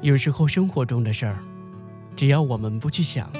[0.00, 1.38] 有时候生活中的事儿，
[2.16, 3.30] 只要我们不去想，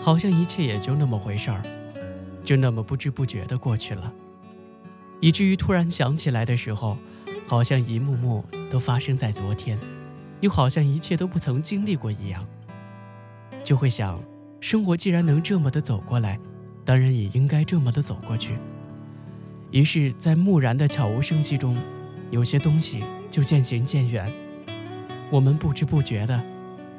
[0.00, 1.62] 好像一切也就那么回事儿，
[2.42, 4.12] 就那么不知不觉的过去了，
[5.20, 6.96] 以至于突然想起来的时候，
[7.46, 9.78] 好像一幕幕都发生在昨天，
[10.40, 12.46] 又好像一切都不曾经历过一样，
[13.62, 14.18] 就会想，
[14.60, 16.40] 生活既然能这么的走过来，
[16.84, 18.56] 当然也应该这么的走过去。
[19.72, 21.76] 于是，在木然的悄无声息中，
[22.30, 24.32] 有些东西就渐行渐远，
[25.30, 26.40] 我们不知不觉的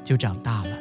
[0.04, 0.77] 就长大了。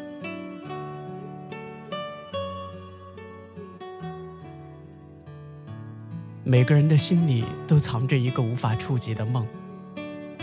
[6.43, 9.47] 每个人的心里都藏着一个无法触及的梦，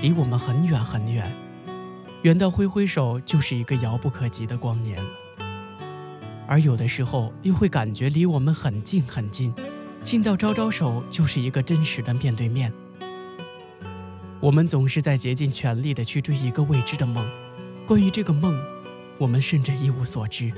[0.01, 1.31] 离我们很远很远，
[2.23, 4.97] 远到挥挥手就是一个遥不可及的光年。
[6.45, 9.53] 而有的时候，又会感觉离我们很近很近。
[10.03, 12.73] 近到招招手就是一个真实的面对面。
[14.43, 17.25] 我们总是在竭尽全力的去追一个未知的梦，
[17.87, 18.53] 关于这个梦，
[19.17, 20.51] 我们甚至一无所知。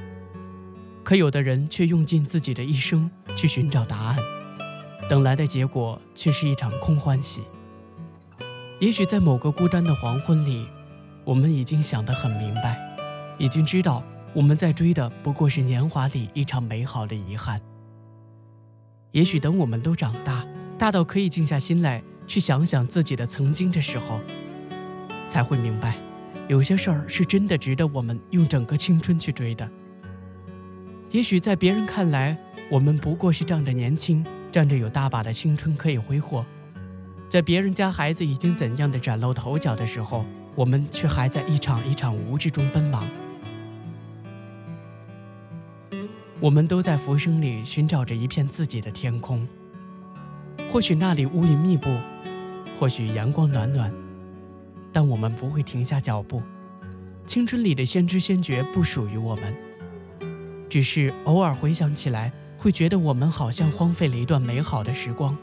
[1.03, 4.17] 可有的人却用尽自己的一生去寻找答案，
[5.07, 7.43] 等来的结果却是一场空欢喜。
[8.79, 10.67] 也许在某个孤单的黄昏里，
[11.23, 12.81] 我们已经想得很明白，
[13.37, 14.01] 已经知道
[14.33, 17.61] 我们在追的不过是年华里一场美好的遗憾。
[19.11, 20.43] 也许等我们都长大，
[20.75, 24.19] 大到可以静下心来去想想自己的曾经的时候，
[25.27, 25.95] 才会明白，
[26.47, 29.69] 有些事儿是真的值得我们用整个青春去追的。
[31.11, 32.37] 也许在别人看来，
[32.69, 36.45] 我们不过是仗着年轻，仗着有大把的青春可以挥霍，
[37.29, 43.07] 在别人家孩子已经怎样的崭露头角的时候，我们却还在一场一场无知中奔忙。
[46.41, 49.47] 我们都在浮生里寻找着一片自己的天空，
[50.75, 51.87] 或许那里乌云密布，
[52.77, 53.89] 或许阳光暖暖，
[54.91, 56.43] 但我们不会停下脚步。
[57.25, 59.55] 青春里的先知先觉不属于我们，
[60.67, 65.37] 只是偶尔回想起来，会觉得我们好像荒废了一段美好的时光。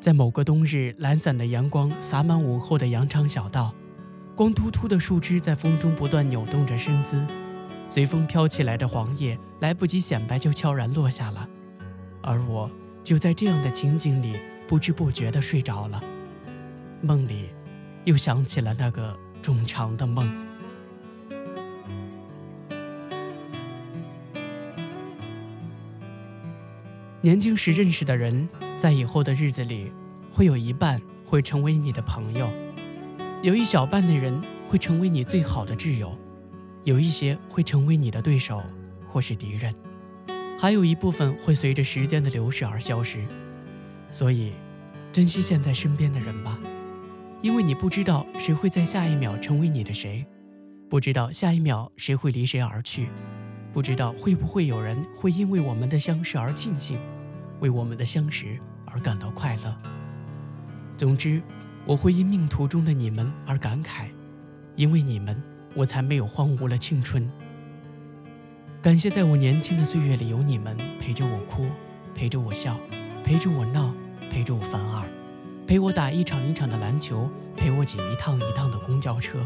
[0.00, 3.74] 在某个冬日，懒散的阳光洒满午后的羊肠小道，
[4.34, 7.22] 光秃秃的树枝在风中不断扭动着身姿。
[7.88, 11.46] 随风飘起来的黄叶，来不及显摆就悄然落下了，
[12.28, 12.70] 而我
[13.02, 15.98] 就在这样的情景里不知不觉地睡着了。
[17.00, 17.48] 梦里，
[18.04, 20.30] 又想起了那个冗长的梦。
[27.22, 28.46] 年轻时认识的人，
[28.76, 29.90] 在以后的日子里，
[30.30, 32.46] 会有一半会成为你的朋友，
[33.40, 36.14] 有一小半的人会成为你最好的挚友。
[36.84, 38.62] 有一些会成为你的对手
[39.06, 39.74] 或是敌人，
[40.58, 43.24] 还有一部分会随着时间的流逝而消失。
[44.10, 44.52] 所以，
[45.12, 46.58] 珍惜现在身边的人吧，
[47.40, 50.26] 因为你不知道谁会在下一秒成为你的谁，
[50.90, 53.08] 不知道下一秒谁会离谁而去，
[53.72, 56.98] 不知道会不会有人会因为我们的相识而庆幸，
[57.60, 59.76] 为我们的相识而感到快乐。
[60.96, 61.40] 总之，
[61.86, 64.08] 我会因命途中的你们而感慨，
[64.74, 65.40] 因为你们。
[65.74, 67.30] 我才没有荒芜了青春。
[68.80, 71.66] 感谢在我年轻的岁月里有你们陪着我哭，
[72.14, 72.78] 陪着我笑，
[73.24, 73.92] 陪着我闹，
[74.30, 75.04] 陪着我犯二，
[75.66, 79.44] 陪我打一场一场的篮球，陪我挤一趟一趟的公交车。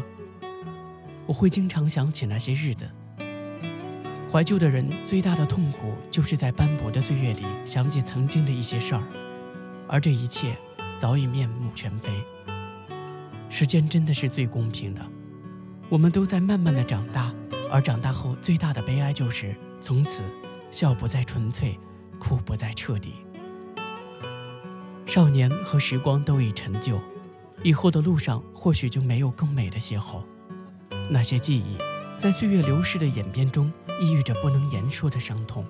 [1.25, 2.87] 我会经常想起那些日子。
[4.31, 9.01] 怀旧的人最大的痛苦，就是在斑驳的岁月里想起曾经的一些事儿，
[9.87, 10.55] 而这一切
[10.99, 12.11] 早已面目全非。
[13.49, 15.01] 时间真的是最公平的。
[15.89, 17.33] 我们都在慢慢的长大，
[17.73, 20.21] 而长大后最大的悲哀就是从此
[20.69, 21.79] 笑不再纯粹，
[22.19, 23.15] 哭不再彻底。
[25.07, 27.01] 少年和时光都已陈旧，
[27.63, 30.21] 以后的路上或许就没有更美的邂逅。
[31.09, 31.75] 那些记忆，
[32.19, 35.65] 在岁月流逝的演变中，抑郁着不能言说的伤痛。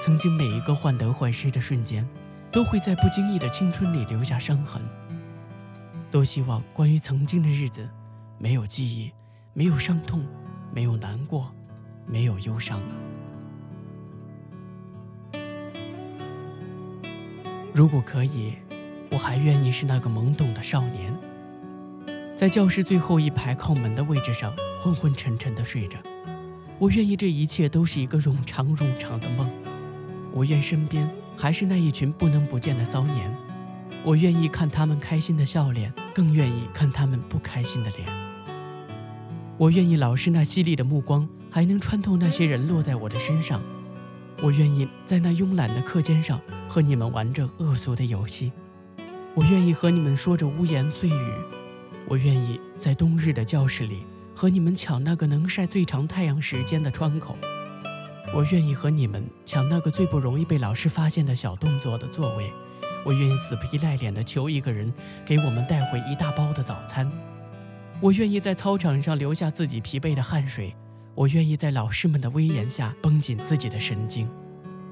[0.00, 2.08] 曾经每一个患得患失的瞬间，
[2.52, 4.80] 都会在不经意的青春里留下伤痕。
[6.12, 7.90] 都希望关于曾经的日子。
[8.38, 9.12] 没有记忆，
[9.52, 10.24] 没有伤痛，
[10.74, 11.54] 没有难过，
[12.04, 12.80] 没有忧伤。
[17.72, 18.54] 如果可以，
[19.12, 21.16] 我还愿意是那个懵懂的少年，
[22.34, 25.96] 在教室最后一排靠门的位置上昏昏沉沉的睡着。
[26.80, 29.48] 我愿意这一切都是一个冗长冗长的梦。
[30.32, 33.32] 我愿身边还是那一群不能不见的骚年。
[34.02, 38.33] 我愿意看他们开心的笑脸，更愿意看他们不开心的脸。
[39.56, 43.60] 我愿意老师那犀利的目光还能穿透那些人落在我的身上，
[44.42, 48.50] 我愿意在那慵懒的课间上和你们玩着恶俗的游戏，
[49.32, 51.32] 我愿意和你们说着污言碎语，
[52.08, 54.04] 我愿意在冬日的教室里
[54.34, 57.36] 和你们抢那个能晒最长太阳时间的窗口，
[58.34, 62.52] 我愿意和你们抢那个最不容易被老师发现的小动作的座位，
[63.04, 64.92] 我愿意死皮赖脸地求一个人
[65.24, 67.08] 给我们带回一大包的早餐，
[68.00, 70.74] 我愿意在操场上留下自己疲惫的汗水，
[71.14, 74.28] 我愿意在老师们的威严下绷紧自己的神经，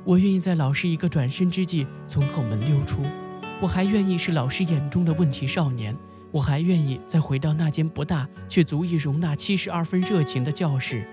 [0.04, 3.02] 我愿意在老师一个转身之际从后门溜出。
[3.60, 5.96] 我还愿意是老师眼中的问题少年，
[6.30, 11.06] 我还愿意再回到那间不大却足以容纳七十二分热情的教室，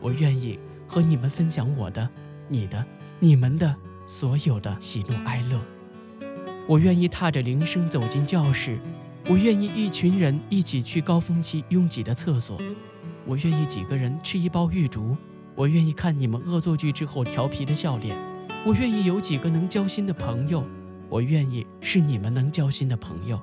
[0.00, 2.08] 我愿意和你们分享我的、
[2.48, 2.84] 你的、
[3.20, 3.74] 你们的
[4.06, 5.60] 所有的喜怒哀乐。
[6.66, 8.78] 我愿意踏着铃声走进教室，
[9.28, 12.56] 我愿意一群人一起去高峰期拥挤的厕所，
[13.24, 15.16] 我愿意几个人吃一包玉竹，
[15.56, 18.16] 我愿意看你们恶作剧之后调皮的笑脸，
[18.64, 20.64] 我愿意有几个能交心的朋友。
[21.08, 23.40] 我愿意是你们能交心的朋友，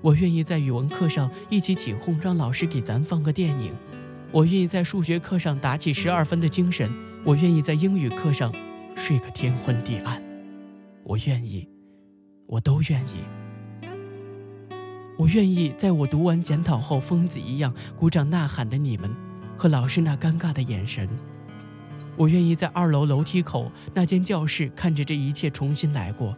[0.00, 3.72] 我愿意在语文课上一起起哄，让老师给咱放个电影；
[4.32, 6.88] 我愿意在数学课上打起十二分的精神；
[7.24, 8.52] 我愿意在英语课上
[8.96, 10.20] 睡个天昏地暗；
[11.04, 11.68] 我愿意，
[12.48, 13.37] 我都愿意。
[15.18, 19.10] 我愿意在我读完检讨后，疯子一样鼓掌呐喊的你们，
[19.56, 21.08] 和老师那尴尬的眼神；
[22.16, 26.36] 我愿意在二楼楼梯口那间教室，看着这一切重新来过。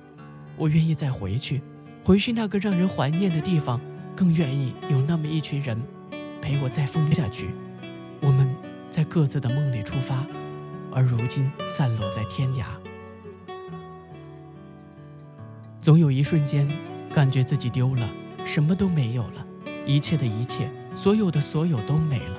[0.57, 1.61] 我愿意再回去，
[2.03, 3.79] 回去那个让人怀念的地方，
[4.17, 5.79] 更愿意有那么一群人
[6.41, 7.51] 陪我再疯下去。
[8.23, 8.49] 我们
[8.91, 10.25] 在各自的梦里出发，
[10.91, 12.65] 而如今散落在天涯。
[15.79, 16.67] 总有一瞬间，
[17.15, 18.09] 感觉自己丢了，
[18.45, 19.47] 什么都没有了，
[19.87, 22.37] 一切的一切，所有的所有都没了。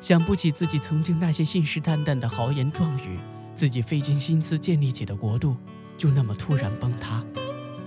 [0.00, 3.18] 想不起自己曾经那些信誓旦旦的豪言壮语，
[3.54, 5.56] 自己费尽心思建立起的国度。
[5.96, 7.24] 就那么突然崩塌，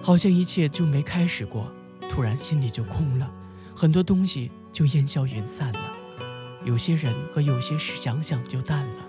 [0.02, 1.72] 好像一切就没开始过，
[2.10, 3.32] 突然心里就空了，
[3.74, 5.80] 很多东西就烟消云散了，
[6.66, 9.06] 有些人和有些事想想就淡了，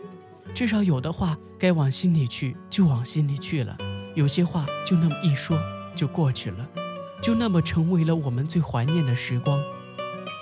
[0.55, 3.77] 至少有的话该往心里去就往心里去了，
[4.15, 5.59] 有些话就那么一说
[5.97, 6.69] 就过去了，
[7.23, 9.63] 就那么成为了我们最怀念的时光。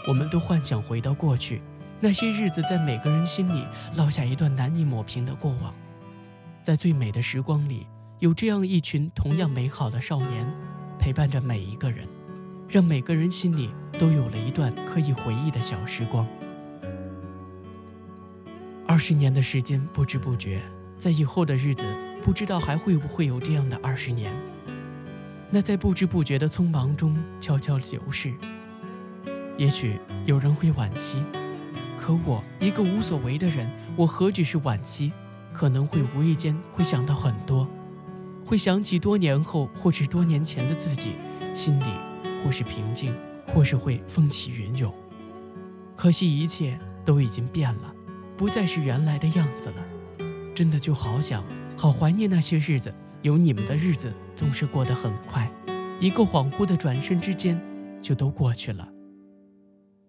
[0.09, 1.61] 我们都幻想回到过去，
[2.00, 3.67] 那些日子在每个人心里
[3.97, 5.75] 烙下一段难以抹平的过往，
[6.62, 7.87] 在最美的时光里。
[8.19, 10.47] 有这样一群同样美好的少年，
[10.99, 12.06] 陪伴着每一个人，
[12.69, 16.26] 让每个人心里都有了一段可以回忆的小时光。
[18.87, 20.62] 二十年的时间不知不觉，
[20.99, 21.85] 在以后的日子，
[22.23, 24.35] 不知道还会不会有这样的二十年。
[25.50, 28.32] 那在不知不觉的匆忙中悄悄流逝。
[29.56, 31.23] 也许有人会惋惜，
[31.99, 35.12] 可我一个无所谓的人，我何止是惋惜，
[35.52, 37.69] 可能会无意间会想到很多。
[38.44, 41.12] 会想起多年后，或是多年前的自己，
[41.55, 41.85] 心里
[42.44, 43.12] 或是平静，
[43.47, 44.94] 或是会风起云涌。
[45.97, 47.94] 可惜一切都已经变了，
[48.37, 49.85] 不再是原来的样子了。
[50.55, 51.44] 真的就好想，
[51.76, 52.94] 好怀念那些日子。
[53.22, 55.50] 有你们的日子总是过得很快，
[56.00, 57.61] 一个恍惚的转身之间，
[58.00, 58.88] 就都过去了。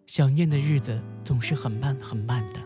[0.08, 2.60] 想念的日子总是很慢很慢的，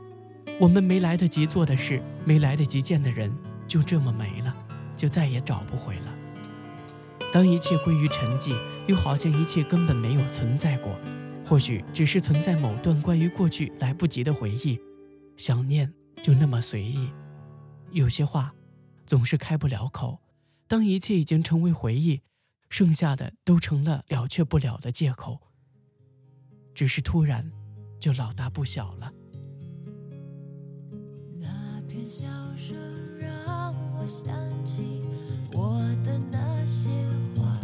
[0.59, 3.31] 我们没来得及做的事，没来得及见的人，
[3.67, 4.55] 就这么没了。
[4.95, 6.15] 就再也找不回了。
[7.33, 8.55] 当一切归于沉寂，
[8.87, 10.95] 又好像一切根本没有存在过。
[11.45, 14.79] 或许只是存在某段关于过去来不及的回忆。
[15.35, 15.93] 想念
[16.23, 17.09] 就那么随意，
[17.91, 18.53] 有些话
[19.05, 20.21] 总是开不了口。
[20.67, 22.21] 当一切已经成为回忆，
[22.69, 25.39] 剩下的都成了了却不了的借口。
[26.73, 27.51] 只是突然，
[27.99, 29.13] 就老大不小了。
[31.39, 32.75] 那片笑声
[33.17, 34.33] 让我想。
[35.57, 36.89] 我的那些
[37.33, 37.57] 花，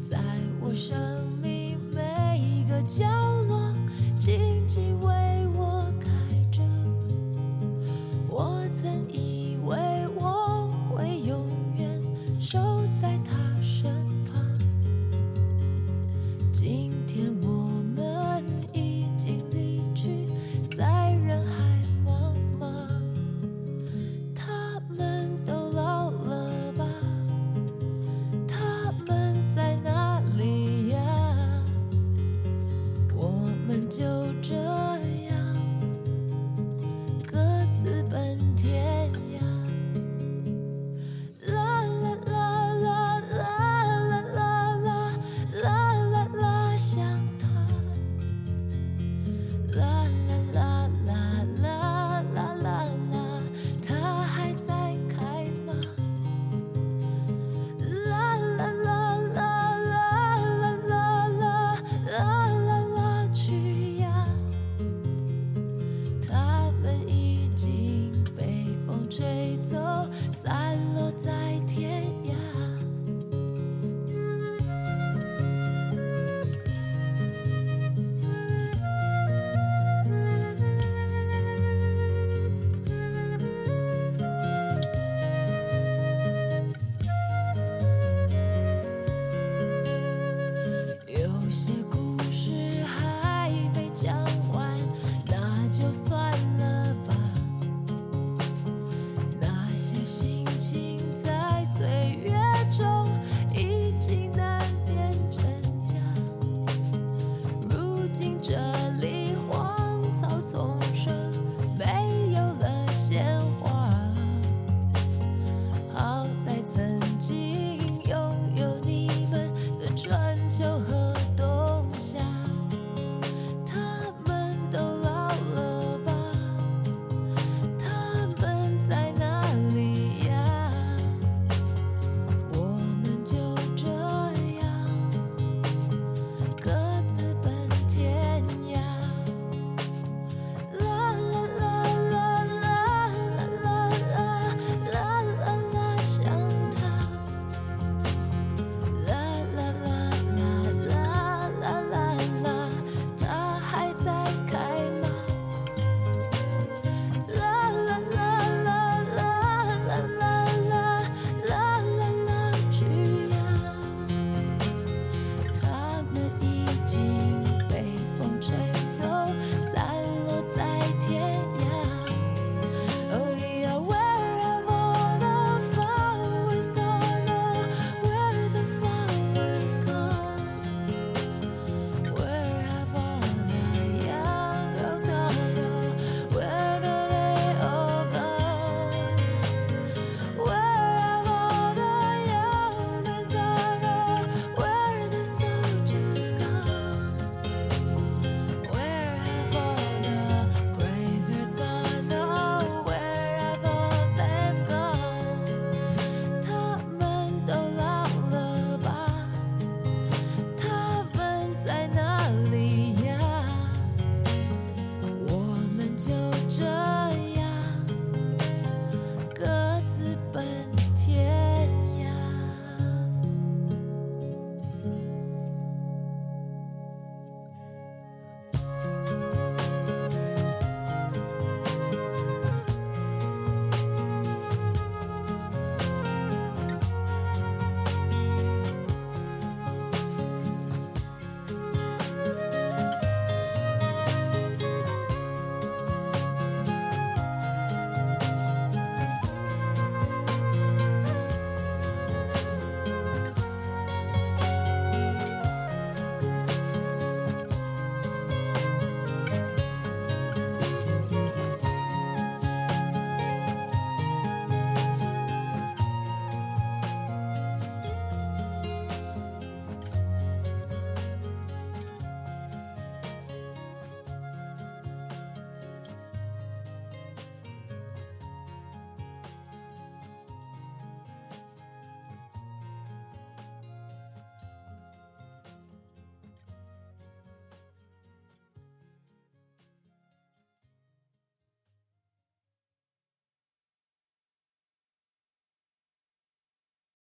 [0.00, 0.16] 在
[0.60, 0.96] 我生
[1.42, 3.04] 命每一个角
[3.48, 3.74] 落，
[4.16, 5.00] 静静